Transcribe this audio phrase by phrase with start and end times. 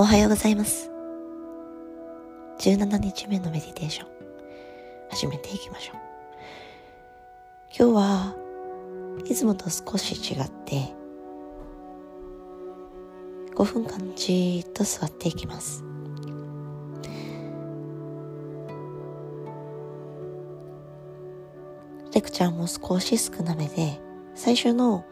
[0.00, 0.92] おはようございます。
[2.60, 4.08] 17日目のメディテーション、
[5.10, 5.96] 始めていきましょう。
[7.76, 8.36] 今日は
[9.28, 10.94] いつもと少し違って、
[13.56, 15.82] 5分間じーっと座っていきます。
[22.14, 24.00] レクチャーも少し少なめで、
[24.36, 25.04] 最初の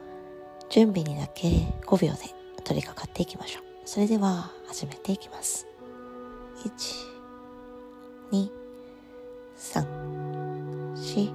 [0.71, 1.49] 準備にだけ
[1.87, 2.19] 5秒で
[2.63, 3.66] 取り掛かっていきましょう。
[3.89, 5.65] それでは始めていきます。
[6.65, 6.71] 1、
[8.33, 8.51] 2、
[9.57, 9.87] 3、
[10.97, 11.31] 4、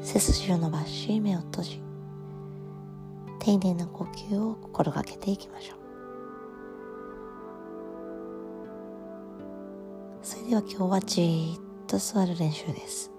[0.00, 0.02] 5。
[0.02, 1.82] 背筋を伸ばし目を閉じ
[3.38, 5.78] 丁寧な呼吸を心がけていきましょう
[10.22, 13.15] それでは今日はじーっと座る練習です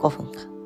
[0.00, 0.59] 5分間。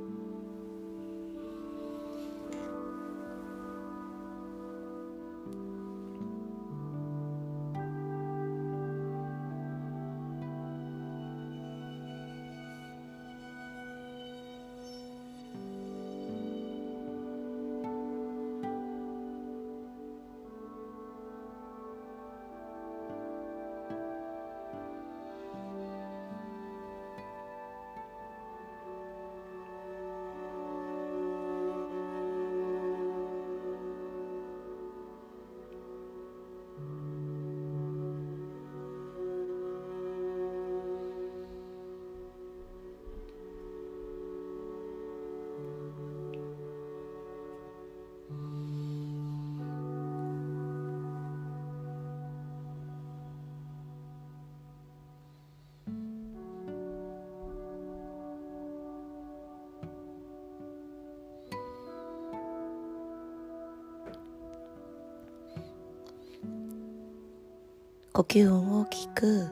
[68.16, 69.48] 呼吸音を聞く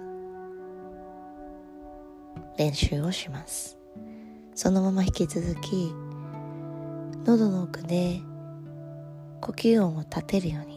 [2.56, 3.76] 練習をします。
[4.54, 5.92] そのまま引き続き
[7.24, 8.20] 喉の奥で
[9.40, 10.71] 呼吸音を立てるように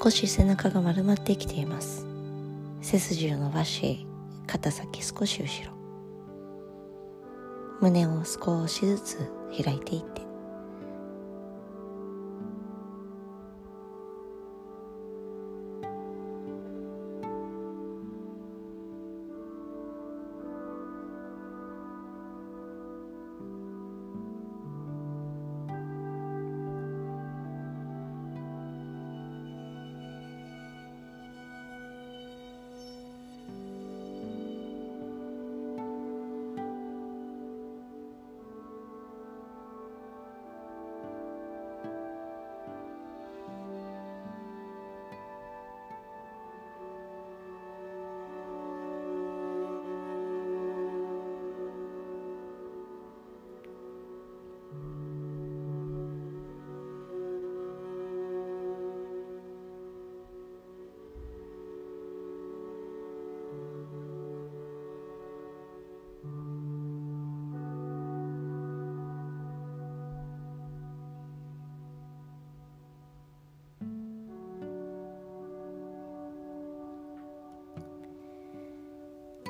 [0.00, 2.06] 少し背中が丸まってきています。
[2.80, 4.06] 背筋を伸ばし
[4.46, 5.72] 肩先少し後ろ。
[7.80, 9.18] 胸を少しずつ
[9.60, 10.27] 開いていって。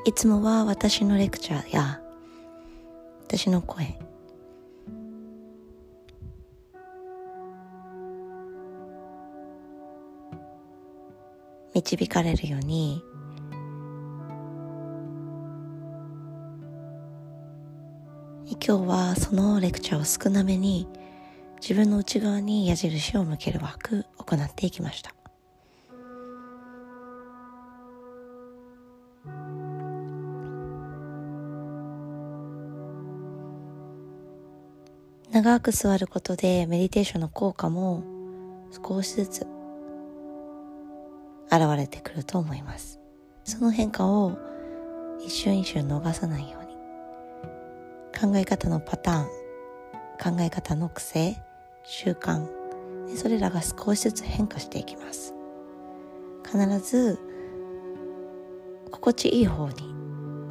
[0.04, 2.00] いつもは私のレクチャーや
[3.26, 3.98] 私の声。
[11.74, 13.04] 導かれるように
[18.66, 20.88] 今日はそのレクチャーを少なめに
[21.60, 25.17] 自分の内側に矢印を向ける枠を行っていきました。
[35.30, 38.02] 長く座ることでメディテーションの効果も
[38.70, 39.46] 少しずつ
[41.50, 42.98] 現れてくると思います。
[43.44, 44.38] その変化を
[45.20, 46.68] 一瞬一瞬逃さないように。
[48.18, 49.26] 考え方のパターン
[50.18, 51.36] 考え方の癖
[51.84, 52.48] 習慣
[53.14, 55.34] それらが少しずつ変化していきます。
[56.44, 57.18] 必ず
[58.90, 59.92] 心地いい方に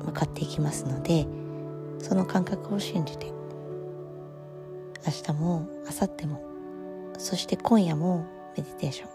[0.05, 1.27] 向かっていきますので
[1.97, 3.33] その感覚を信じて
[5.05, 6.41] 明日も明後日も
[7.17, 9.09] そして今夜もメディテーション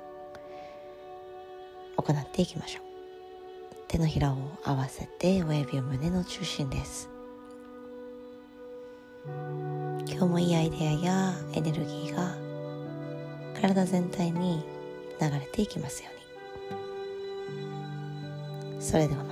[1.97, 2.85] 行っていきましょう。
[3.89, 7.11] 手のひらを合わせて親指を胸の中心です。
[10.07, 12.35] 今日もいいアイデアやエネルギーが
[13.61, 14.65] 体全体に
[15.21, 16.15] 流れていきますよう
[18.77, 18.83] に。
[18.83, 19.32] それではま